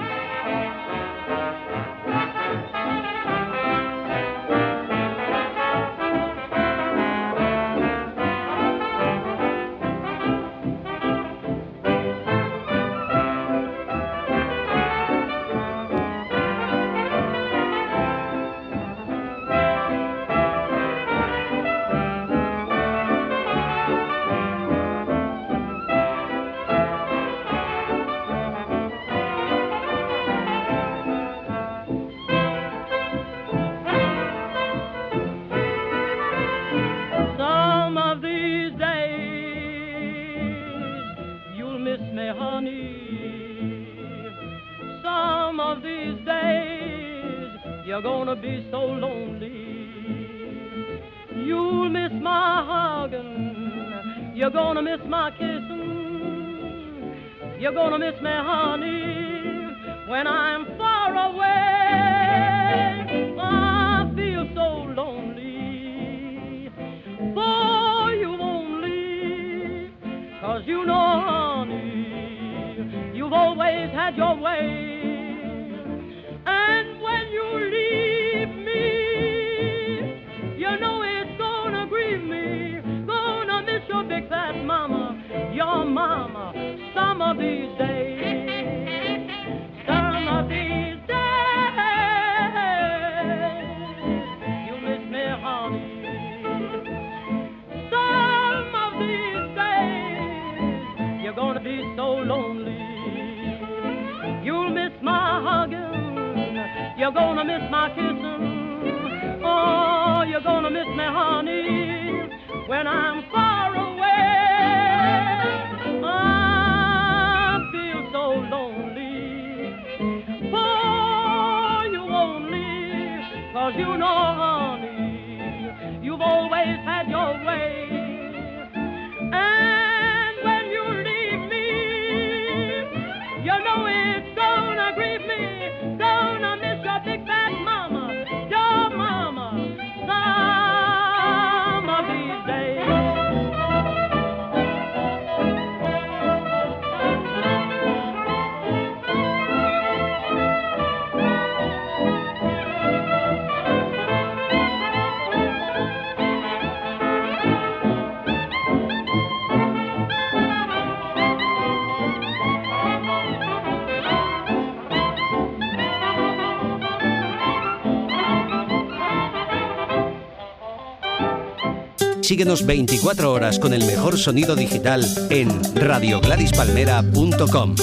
Síguenos 172.42 172.66
24 172.66 173.32
horas 173.32 173.60
con 173.60 173.72
el 173.72 173.86
mejor 173.86 174.18
sonido 174.18 174.56
digital 174.56 175.06
en 175.30 175.48
radiogladispalmera.com. 175.76 177.76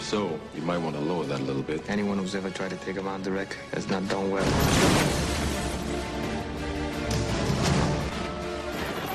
If 0.00 0.06
so, 0.06 0.40
you 0.54 0.62
might 0.62 0.78
want 0.78 0.96
to 0.96 1.02
lower 1.02 1.24
that 1.24 1.40
a 1.40 1.42
little 1.42 1.62
bit. 1.62 1.88
Anyone 1.90 2.16
who's 2.16 2.34
ever 2.34 2.48
tried 2.48 2.70
to 2.70 2.76
take 2.76 2.96
him 2.96 3.06
on 3.06 3.20
direct 3.20 3.52
has 3.74 3.86
not 3.90 4.08
done 4.08 4.30
well. 4.30 4.44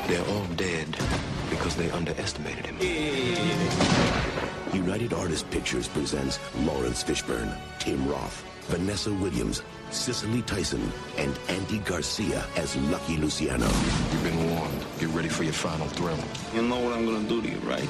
They're 0.07 0.27
all 0.35 0.45
dead 0.55 0.95
because 1.49 1.75
they 1.75 1.89
underestimated 1.89 2.67
him. 2.67 2.77
United 4.75 5.11
Artists 5.11 5.47
Pictures 5.49 5.87
presents 5.87 6.37
Laurence 6.59 7.03
Fishburne, 7.03 7.57
Tim 7.79 8.07
Roth, 8.07 8.45
Vanessa 8.67 9.11
Williams, 9.11 9.63
Cicely 9.89 10.43
Tyson, 10.43 10.91
and 11.17 11.35
Andy 11.47 11.79
Garcia 11.79 12.45
as 12.57 12.75
Lucky 12.93 13.17
Luciano. 13.17 13.65
You've 13.65 14.23
been 14.23 14.51
warned. 14.51 14.85
Get 14.99 15.09
ready 15.09 15.29
for 15.29 15.43
your 15.43 15.53
final 15.53 15.87
thrill. 15.87 16.19
You 16.53 16.61
know 16.61 16.79
what 16.79 16.93
I'm 16.93 17.05
gonna 17.05 17.27
do 17.27 17.41
to 17.41 17.49
you, 17.49 17.57
right? 17.61 17.89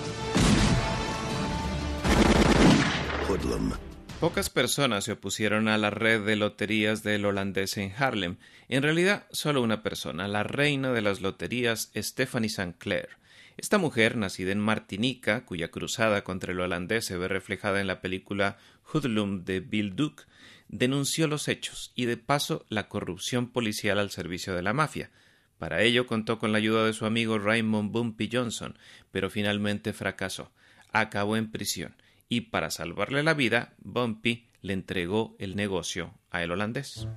Pocas 4.21 4.49
personas 4.49 5.03
se 5.03 5.11
opusieron 5.11 5.67
a 5.67 5.77
la 5.77 5.89
red 5.89 6.25
de 6.25 6.37
loterías 6.37 7.03
del 7.03 7.25
holandés 7.25 7.75
en 7.77 7.91
Harlem. 7.97 8.37
En 8.69 8.81
realidad, 8.81 9.27
solo 9.31 9.61
una 9.61 9.83
persona, 9.83 10.29
la 10.29 10.43
reina 10.43 10.93
de 10.93 11.01
las 11.01 11.19
loterías, 11.19 11.91
Stephanie 11.93 12.47
St. 12.47 12.75
Clair. 12.77 13.09
Esta 13.57 13.77
mujer, 13.77 14.15
nacida 14.15 14.53
en 14.53 14.59
Martinica, 14.59 15.43
cuya 15.43 15.69
cruzada 15.69 16.23
contra 16.23 16.53
el 16.53 16.61
holandés 16.61 17.05
se 17.05 17.17
ve 17.17 17.27
reflejada 17.27 17.81
en 17.81 17.87
la 17.87 17.99
película 17.99 18.57
Hoodlum 18.93 19.43
de 19.43 19.59
Bill 19.59 19.97
Duke, 19.97 20.23
denunció 20.69 21.27
los 21.27 21.49
hechos 21.49 21.91
y 21.93 22.05
de 22.05 22.15
paso 22.15 22.65
la 22.69 22.87
corrupción 22.87 23.49
policial 23.49 23.99
al 23.99 24.11
servicio 24.11 24.55
de 24.55 24.61
la 24.61 24.71
mafia. 24.71 25.11
Para 25.57 25.81
ello 25.81 26.07
contó 26.07 26.39
con 26.39 26.53
la 26.53 26.59
ayuda 26.59 26.85
de 26.85 26.93
su 26.93 27.05
amigo 27.05 27.37
Raymond 27.37 27.91
Bumpy 27.91 28.29
Johnson, 28.31 28.77
pero 29.11 29.29
finalmente 29.29 29.91
fracasó. 29.91 30.51
Acabó 30.93 31.35
en 31.35 31.51
prisión 31.51 31.95
y 32.29 32.41
para 32.41 32.69
salvarle 32.69 33.23
la 33.23 33.33
vida, 33.33 33.73
Bumpy 33.79 34.47
le 34.61 34.73
entregó 34.73 35.35
el 35.39 35.55
negocio 35.55 36.13
a 36.31 36.43
el 36.43 36.51
holandés. 36.51 37.07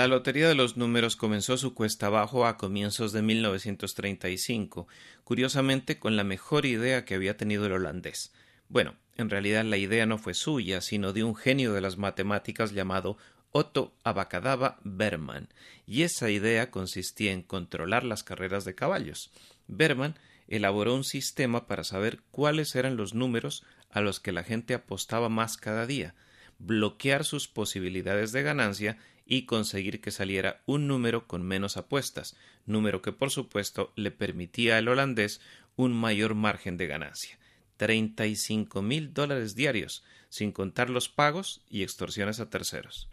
La 0.00 0.08
Lotería 0.08 0.48
de 0.48 0.54
los 0.54 0.78
Números 0.78 1.14
comenzó 1.14 1.58
su 1.58 1.74
cuesta 1.74 2.06
abajo 2.06 2.46
a 2.46 2.56
comienzos 2.56 3.12
de 3.12 3.20
1935, 3.20 4.88
curiosamente 5.24 5.98
con 5.98 6.16
la 6.16 6.24
mejor 6.24 6.64
idea 6.64 7.04
que 7.04 7.14
había 7.14 7.36
tenido 7.36 7.66
el 7.66 7.72
holandés. 7.72 8.32
Bueno, 8.70 8.94
en 9.18 9.28
realidad 9.28 9.62
la 9.66 9.76
idea 9.76 10.06
no 10.06 10.16
fue 10.16 10.32
suya, 10.32 10.80
sino 10.80 11.12
de 11.12 11.22
un 11.22 11.36
genio 11.36 11.74
de 11.74 11.82
las 11.82 11.98
matemáticas 11.98 12.72
llamado 12.72 13.18
Otto 13.52 13.92
Abacadaba 14.02 14.78
Berman, 14.84 15.50
y 15.86 16.00
esa 16.00 16.30
idea 16.30 16.70
consistía 16.70 17.32
en 17.32 17.42
controlar 17.42 18.02
las 18.04 18.24
carreras 18.24 18.64
de 18.64 18.74
caballos. 18.74 19.30
Berman 19.68 20.14
elaboró 20.48 20.94
un 20.94 21.04
sistema 21.04 21.66
para 21.66 21.84
saber 21.84 22.20
cuáles 22.30 22.74
eran 22.74 22.96
los 22.96 23.12
números 23.12 23.64
a 23.90 24.00
los 24.00 24.18
que 24.18 24.32
la 24.32 24.44
gente 24.44 24.72
apostaba 24.72 25.28
más 25.28 25.58
cada 25.58 25.84
día, 25.84 26.14
bloquear 26.58 27.26
sus 27.26 27.48
posibilidades 27.48 28.32
de 28.32 28.42
ganancia 28.42 28.96
y 29.30 29.46
conseguir 29.46 30.00
que 30.00 30.10
saliera 30.10 30.60
un 30.66 30.88
número 30.88 31.28
con 31.28 31.44
menos 31.44 31.76
apuestas, 31.76 32.36
número 32.66 33.00
que 33.00 33.12
por 33.12 33.30
supuesto 33.30 33.92
le 33.94 34.10
permitía 34.10 34.76
al 34.76 34.88
holandés 34.88 35.40
un 35.76 35.92
mayor 35.92 36.34
margen 36.34 36.76
de 36.76 36.88
ganancia. 36.88 37.38
35 37.76 38.82
mil 38.82 39.14
dólares 39.14 39.54
diarios, 39.54 40.02
sin 40.30 40.50
contar 40.50 40.90
los 40.90 41.08
pagos 41.08 41.62
y 41.70 41.84
extorsiones 41.84 42.40
a 42.40 42.50
terceros. 42.50 43.08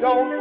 Don't 0.00 0.35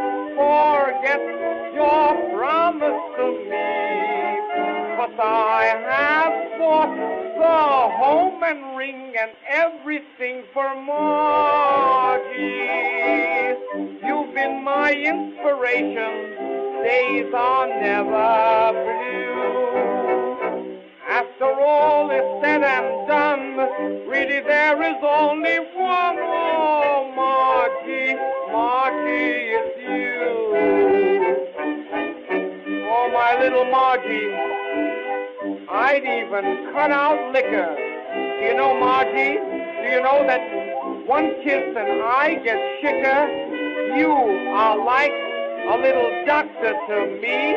I'd 36.35 36.73
cut 36.73 36.91
out 36.91 37.31
liquor. 37.31 37.75
Do 37.79 38.45
you 38.45 38.57
know, 38.57 38.77
Margie? 38.77 39.39
Do 39.39 39.87
you 39.87 40.01
know 40.03 40.27
that 40.27 41.07
one 41.07 41.31
kiss 41.45 41.63
and 41.77 42.03
I 42.03 42.35
get 42.43 42.59
shicker? 42.83 43.97
You 43.97 44.11
are 44.51 44.75
like 44.83 45.13
a 45.13 45.77
little 45.79 46.25
doctor 46.25 46.73
to 46.89 47.19
me. 47.23 47.55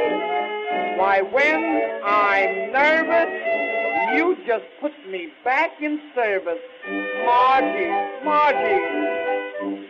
Why, 0.97 1.23
when 1.23 1.59
I'm 2.05 2.71
nervous, 2.71 4.15
you 4.15 4.37
just 4.47 4.65
put 4.81 4.93
me 5.11 5.33
back 5.43 5.73
in 5.83 6.01
service. 6.15 6.63
Margie, 7.27 7.91
Margie, 8.25 8.79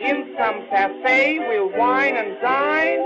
in 0.00 0.34
some 0.38 0.64
cafe 0.70 1.40
we'll 1.40 1.76
wine 1.76 2.16
and 2.16 2.40
dine 2.40 3.00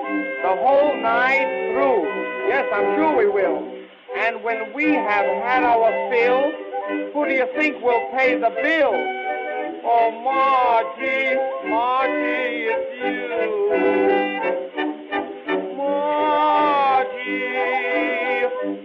the 0.45 0.63
whole 0.63 0.95
night 1.03 1.73
through. 1.73 2.07
Yes, 2.47 2.71
I'm 2.73 2.95
sure 2.95 3.19
we 3.19 3.29
will. 3.29 3.72
And 4.17 4.43
when 4.45 4.73
we 4.75 4.93
have 4.93 5.25
had 5.25 5.63
our 5.63 5.91
fill, 6.11 6.53
who 7.13 7.25
do 7.27 7.33
you 7.33 7.47
think 7.57 7.83
will 7.83 8.09
pay 8.13 8.35
the 8.35 8.51
bill? 8.51 8.93
Oh, 9.85 10.11
Margie, 10.23 11.37
Margie, 11.69 12.69
it's 12.71 12.93
you. 13.01 13.33
Margie, 15.77 17.23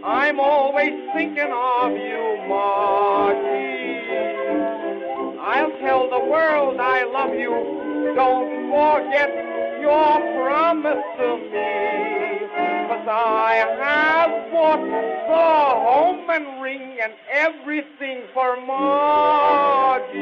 I'm 0.03 0.39
always 0.39 0.93
thinking 1.13 1.51
of 1.51 1.91
you, 1.91 2.37
Margie. 2.47 3.67
I'll 5.39 5.71
tell 5.79 6.09
the 6.09 6.19
world 6.25 6.79
I 6.79 7.03
love 7.03 7.33
you. 7.33 8.13
Don't 8.15 8.69
forget 8.71 9.29
your 9.81 10.19
promise 10.41 11.03
to 11.17 11.37
me. 11.51 11.96
I 13.09 13.63
have 13.79 14.51
bought 14.51 14.83
the 14.83 15.33
home 15.79 16.29
and 16.29 16.61
ring 16.61 16.97
and 17.01 17.13
everything 17.31 18.23
for 18.33 18.59
Margie. 18.65 20.17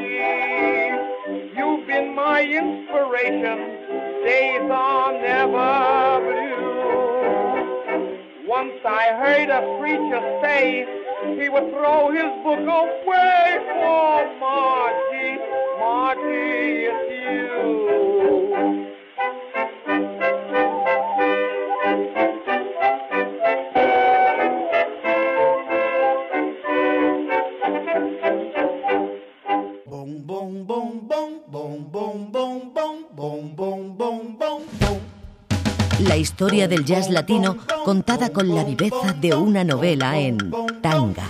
You've 1.56 1.86
been 1.88 2.14
my 2.14 2.42
inspiration. 2.42 3.58
Days 4.24 4.70
are 4.70 5.12
never 5.12 6.20
blue. 6.26 6.76
Once 8.48 8.80
I 8.84 9.12
heard 9.18 9.50
a 9.50 9.62
preacher 9.80 10.20
say 10.40 10.86
he 11.40 11.48
would 11.48 11.70
throw 11.70 12.10
his 12.12 12.30
book 12.44 12.60
away 12.60 13.58
for 13.74 14.26
Margie. 14.38 15.38
Margie, 15.80 16.86
it's 16.86 17.10
you. 17.10 18.05
La 36.08 36.16
historia 36.16 36.68
del 36.68 36.84
jazz 36.84 37.10
latino 37.10 37.56
contada 37.84 38.30
con 38.30 38.54
la 38.54 38.64
viveza 38.64 39.12
de 39.20 39.34
una 39.34 39.64
novela 39.64 40.18
en 40.18 40.52
tanga. 40.80 41.24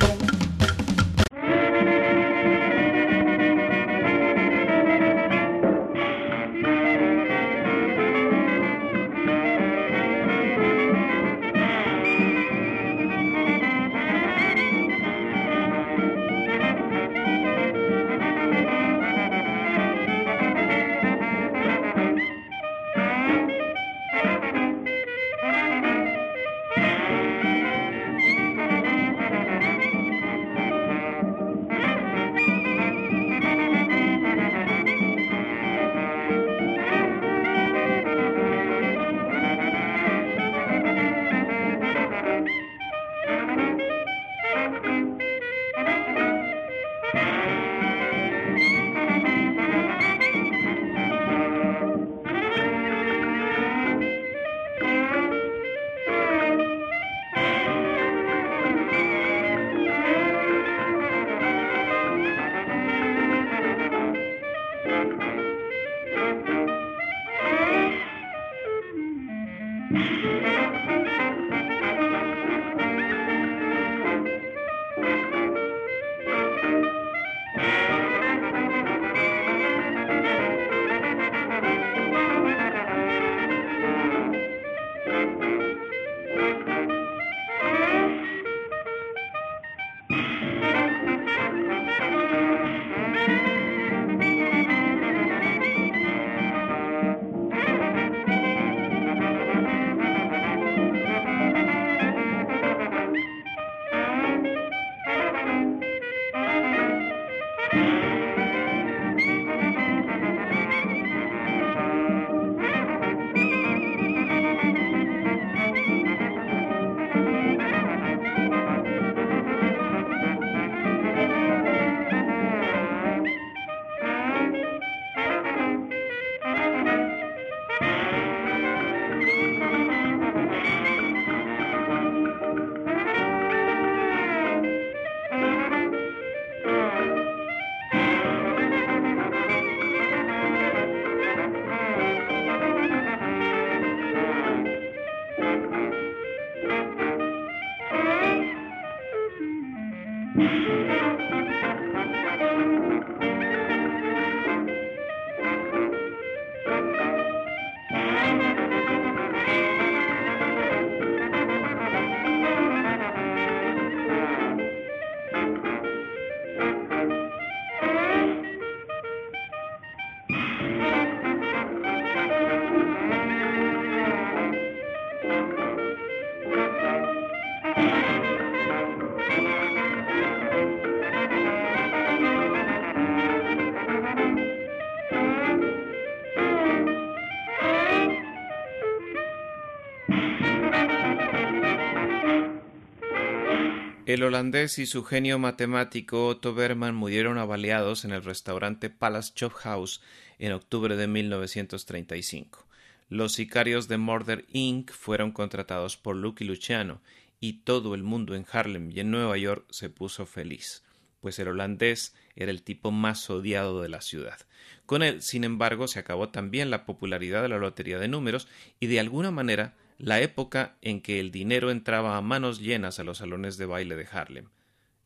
El 194.07 194.23
holandés 194.23 194.79
y 194.79 194.87
su 194.87 195.03
genio 195.03 195.41
matemático 195.41 196.29
Otto 196.29 196.55
Berman 196.55 196.95
murieron 196.95 197.39
avaliados 197.39 198.05
en 198.05 198.13
el 198.13 198.23
restaurante 198.23 198.89
Palace 198.89 199.33
Chop 199.35 199.53
House 199.55 200.01
en 200.39 200.53
octubre 200.53 200.95
de 200.95 201.09
1935. 201.09 202.65
Los 203.09 203.33
sicarios 203.33 203.89
de 203.89 203.99
Murder 203.99 204.45
Inc. 204.53 204.93
fueron 204.93 205.33
contratados 205.33 205.97
por 205.97 206.15
Lucky 206.15 206.45
Luciano 206.45 207.01
y 207.41 207.65
todo 207.65 207.97
el 207.97 208.05
mundo 208.05 208.37
en 208.37 208.47
Harlem 208.49 208.93
y 208.93 209.01
en 209.01 209.11
Nueva 209.11 209.37
York 209.39 209.67
se 209.71 209.91
puso 209.91 210.25
feliz, 210.25 210.85
pues 211.21 211.41
el 211.41 211.49
holandés 211.49 212.15
era 212.37 212.53
el 212.53 212.63
tipo 212.63 212.93
más 212.93 213.29
odiado 213.29 213.83
de 213.83 213.89
la 213.89 214.03
ciudad. 214.03 214.39
Con 214.87 215.03
él, 215.03 215.21
sin 215.21 215.43
embargo, 215.43 215.89
se 215.89 215.99
acabó 215.99 216.29
también 216.29 216.71
la 216.71 216.87
popularidad 216.87 217.43
de 217.43 217.49
la 217.49 217.59
lotería 217.59 217.99
de 217.99 218.07
números 218.07 218.47
y 218.79 218.87
de 218.87 219.01
alguna 219.01 219.33
manera 219.33 219.75
la 219.99 220.21
época 220.21 220.77
en 220.83 221.01
que 221.01 221.21
el 221.21 221.31
dinero 221.31 221.71
entraba 221.71 222.17
a 222.17 222.21
manos 222.21 222.61
llenas 222.61 222.99
a 222.99 223.05
los 223.05 223.19
salones 223.19 223.57
de 223.57 223.67
baile 223.67 223.97
de 223.97 224.07
Harlem. 224.11 224.49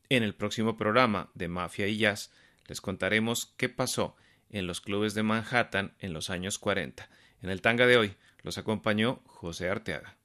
En 0.08 0.22
el 0.22 0.34
próximo 0.34 0.76
programa 0.76 1.30
de 1.34 1.48
Mafia 1.48 1.86
y 1.86 1.96
Jazz 1.98 2.32
les 2.66 2.80
contaremos 2.80 3.54
qué 3.56 3.68
pasó 3.68 4.16
en 4.50 4.66
los 4.66 4.80
clubes 4.80 5.14
de 5.14 5.22
Manhattan 5.22 5.94
en 6.00 6.12
los 6.12 6.30
años 6.30 6.58
40. 6.58 7.08
En 7.42 7.50
el 7.50 7.60
tanga 7.60 7.86
de 7.86 7.96
hoy 7.96 8.16
los 8.42 8.58
acompañó 8.58 9.20
José 9.26 9.68
Arteaga. 9.68 10.16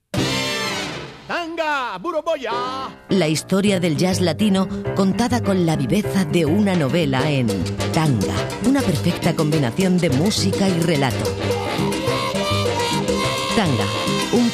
¡Tanga! 1.27 1.97
¡Buroboya! 1.97 2.51
La 3.09 3.27
historia 3.27 3.79
del 3.79 3.97
jazz 3.97 4.21
latino 4.21 4.67
contada 4.95 5.41
con 5.41 5.65
la 5.65 5.75
viveza 5.75 6.23
de 6.23 6.45
una 6.45 6.75
novela 6.75 7.31
en 7.31 7.47
Tanga, 7.93 8.35
una 8.67 8.81
perfecta 8.81 9.35
combinación 9.35 9.97
de 9.97 10.11
música 10.11 10.69
y 10.69 10.79
relato. 10.81 11.25
Tanga, 13.55 13.87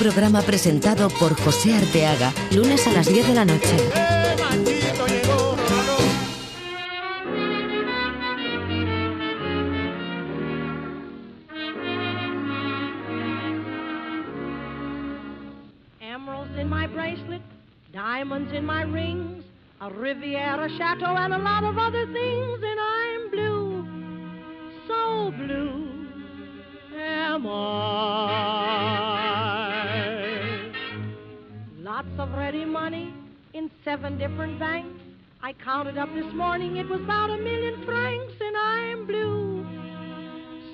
programa 0.01 0.41
presentado 0.41 1.09
por 1.19 1.39
José 1.39 1.75
Arteaga, 1.75 2.33
lunes 2.49 2.87
a 2.87 2.91
las 2.91 3.07
10 3.07 3.27
de 3.27 3.33
la 3.35 3.45
noche. 3.45 3.77
Emeralds 15.99 16.57
in 16.57 16.67
my 16.67 16.87
bracelet, 16.87 17.43
diamonds 17.93 18.51
in 18.53 18.65
my 18.65 18.81
rings, 18.81 19.43
a 19.81 19.89
Riviera 19.89 20.67
chateau, 20.79 21.15
and 21.15 21.35
a 21.35 21.37
lot 21.37 21.63
of 21.63 21.77
other 21.77 22.07
things, 22.07 22.59
and 22.63 22.79
I'm 22.79 23.29
blue, 23.29 23.85
so 24.87 25.31
blue 25.37 25.91
am 26.97 27.45
I. 27.45 29.11
Lots 32.01 32.19
of 32.31 32.35
ready 32.35 32.65
money 32.65 33.13
in 33.53 33.69
seven 33.85 34.17
different 34.17 34.57
banks. 34.59 34.99
I 35.43 35.53
counted 35.53 35.99
up 35.99 36.11
this 36.15 36.33
morning, 36.33 36.77
it 36.77 36.89
was 36.89 36.99
about 36.99 37.29
a 37.29 37.37
million 37.37 37.85
francs, 37.85 38.33
and 38.41 38.57
I'm 38.57 39.05
blue, 39.05 39.63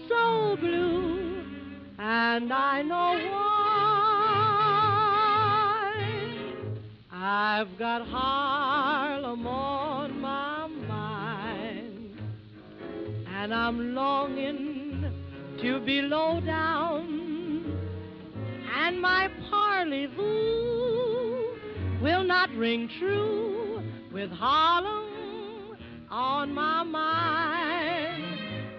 so 0.07 0.55
blue, 0.57 1.43
and 1.99 2.53
I 2.53 2.82
know 2.82 3.19
why. 3.30 3.67
I've 7.11 7.78
got 7.78 8.07
Harlem 8.07 9.45
on 9.45 10.21
my 10.21 10.67
mind, 10.88 12.21
and 13.36 13.53
I'm 13.53 13.93
longing 13.93 15.11
to 15.61 15.80
be 15.82 16.03
low 16.03 16.39
down, 16.39 17.65
and 18.78 19.01
my 19.01 19.28
parlez-vous 19.51 20.97
will 22.02 22.24
not 22.24 22.50
ring 22.52 22.89
true 23.00 23.82
with 24.12 24.30
Harlem 24.30 25.76
on 26.10 26.54
my 26.54 26.84
mind. 26.84 28.24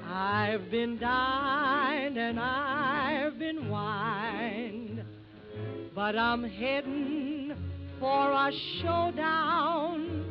I've 0.06 0.70
been 0.70 0.98
dined 0.98 2.16
and 2.16 2.38
I've 2.38 3.38
been 3.38 3.68
wined, 3.68 5.04
but 5.94 6.16
I'm 6.16 6.44
heading 6.44 7.54
for 7.98 8.30
a 8.30 8.52
showdown, 8.80 10.24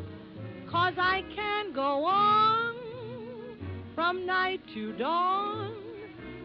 cause 0.70 0.94
I 0.98 1.24
can't 1.36 1.76
go 1.76 2.06
on 2.06 2.76
from 3.96 4.26
night 4.26 4.62
to 4.74 4.94
dawn 4.94 5.74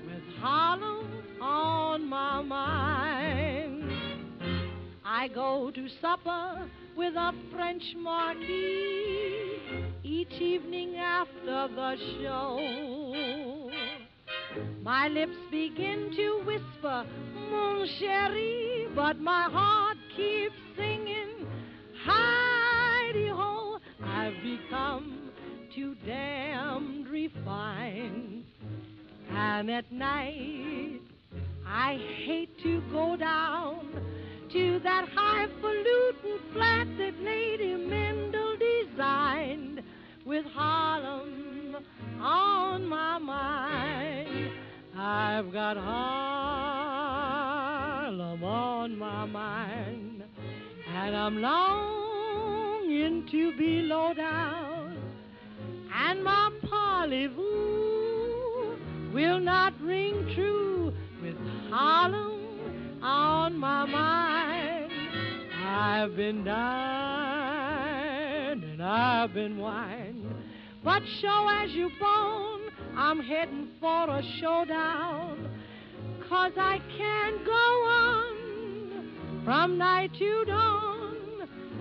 with 0.06 0.36
Harlem 0.40 1.06
on 1.40 2.08
my 2.08 2.42
mind. 2.42 3.61
I 5.14 5.28
go 5.28 5.70
to 5.70 5.88
supper 6.00 6.66
with 6.96 7.16
a 7.16 7.34
French 7.52 7.82
marquis 7.98 9.58
each 10.02 10.32
evening 10.40 10.96
after 10.96 11.68
the 11.68 11.96
show. 12.22 13.70
My 14.82 15.08
lips 15.08 15.36
begin 15.50 16.12
to 16.16 16.42
whisper, 16.46 17.04
Mon 17.50 17.86
chéri, 18.00 18.94
but 18.94 19.20
my 19.20 19.50
heart 19.50 19.98
keeps 20.16 20.56
singing, 20.78 21.46
Heidi 22.06 23.28
ho. 23.28 23.80
I've 24.02 24.42
become 24.42 25.30
too 25.74 25.94
damned 26.06 27.06
refined. 27.08 28.44
And 29.30 29.70
at 29.70 29.92
night, 29.92 31.02
I 31.66 32.00
hate 32.24 32.58
to 32.62 32.80
go 32.90 33.14
down 33.18 33.92
to 34.52 34.78
that 34.80 35.08
highfalutin 35.14 36.38
flat 36.52 36.86
that 36.98 37.18
Lady 37.22 37.72
Mendl 37.72 38.58
designed 38.58 39.82
with 40.26 40.44
Harlem 40.44 41.78
on 42.20 42.86
my 42.86 43.16
mind. 43.16 44.50
I've 44.94 45.50
got 45.54 45.78
Harlem 45.78 45.94
on 48.44 48.98
my 48.98 49.24
mind, 49.24 50.22
and 50.94 51.16
I'm 51.16 51.40
longing 51.40 53.26
to 53.30 53.56
be 53.56 53.80
low 53.80 54.12
down, 54.12 54.98
and 55.94 56.22
my 56.22 56.50
parlez-vous 56.62 58.76
will 59.14 59.40
not 59.40 59.72
ring 59.80 60.30
true 60.34 60.92
with 61.22 61.38
Harlem 61.70 62.41
on 63.02 63.58
my 63.58 63.84
mind. 63.84 64.92
I've 65.64 66.16
been 66.16 66.44
dined 66.44 66.62
and 68.64 68.82
I've 68.82 69.34
been 69.34 69.58
wined, 69.58 70.34
but 70.84 71.02
show 71.20 71.48
as 71.50 71.72
you 71.72 71.90
bone, 72.00 72.60
I'm 72.96 73.20
heading 73.20 73.68
for 73.80 74.08
a 74.08 74.22
showdown. 74.40 75.48
Cause 76.28 76.52
I 76.56 76.80
can't 76.96 77.44
go 77.44 77.52
on 77.52 78.32
from 79.44 79.76
night 79.76 80.14
to 80.18 80.44
dawn 80.46 81.16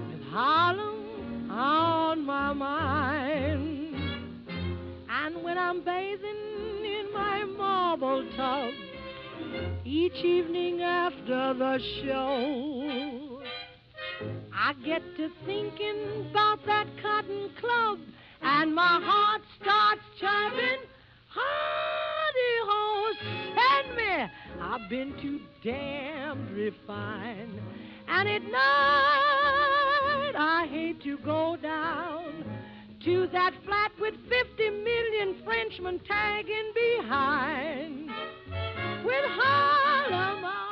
with 0.09 0.23
Harlem 0.29 1.49
on 1.51 2.25
my 2.25 2.51
mind. 2.51 3.95
And 5.09 5.43
when 5.43 5.57
I'm 5.57 5.83
bathing 5.83 6.83
in 6.83 7.13
my 7.13 7.43
marble 7.45 8.27
tub 8.35 8.73
each 9.85 10.23
evening 10.23 10.81
after 10.81 11.53
the 11.53 11.79
show, 12.03 13.41
I 14.53 14.73
get 14.85 15.01
to 15.17 15.29
thinking 15.45 16.27
about 16.29 16.65
that 16.65 16.87
cotton 17.01 17.49
club 17.59 17.99
and 18.41 18.73
my 18.73 18.99
heart 19.03 19.41
starts 19.61 20.01
chirping. 20.19 20.81
Hardy 21.27 22.55
ho, 22.67 23.13
send 23.55 23.95
me 23.95 24.11
I've 24.61 24.89
been 24.89 25.13
too 25.21 25.39
damned 25.63 26.51
refined. 26.51 27.59
And 28.07 28.29
at 28.29 28.43
night, 28.43 30.33
I 30.35 30.67
hate 30.69 31.01
to 31.03 31.17
go 31.19 31.57
down 31.57 32.45
to 33.03 33.27
that 33.33 33.53
flat 33.65 33.91
with 33.99 34.13
50 34.29 34.69
million 34.69 35.41
Frenchmen 35.43 35.99
tagging 36.07 36.71
behind 36.75 38.11
with 39.03 39.25
Harlem. 39.27 40.70